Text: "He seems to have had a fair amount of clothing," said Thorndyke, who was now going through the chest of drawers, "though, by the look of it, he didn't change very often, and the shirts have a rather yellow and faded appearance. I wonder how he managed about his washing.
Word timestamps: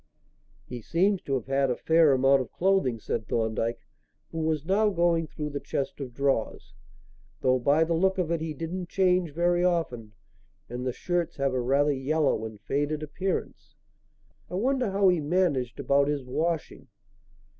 "He 0.67 0.81
seems 0.81 1.21
to 1.21 1.35
have 1.35 1.45
had 1.45 1.69
a 1.69 1.75
fair 1.75 2.11
amount 2.11 2.41
of 2.41 2.51
clothing," 2.51 2.99
said 2.99 3.27
Thorndyke, 3.27 3.85
who 4.31 4.39
was 4.39 4.65
now 4.65 4.89
going 4.89 5.27
through 5.27 5.51
the 5.51 5.59
chest 5.59 5.99
of 5.99 6.11
drawers, 6.15 6.73
"though, 7.41 7.59
by 7.59 7.83
the 7.83 7.93
look 7.93 8.17
of 8.17 8.31
it, 8.31 8.41
he 8.41 8.55
didn't 8.55 8.89
change 8.89 9.29
very 9.29 9.63
often, 9.63 10.13
and 10.67 10.87
the 10.87 10.91
shirts 10.91 11.35
have 11.37 11.53
a 11.53 11.61
rather 11.61 11.93
yellow 11.93 12.45
and 12.45 12.59
faded 12.61 13.03
appearance. 13.03 13.75
I 14.49 14.55
wonder 14.55 14.89
how 14.89 15.07
he 15.09 15.19
managed 15.19 15.79
about 15.79 16.07
his 16.07 16.23
washing. 16.25 16.87